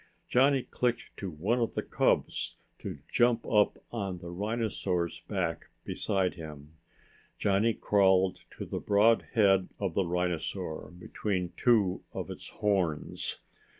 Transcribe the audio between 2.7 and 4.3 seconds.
to jump up on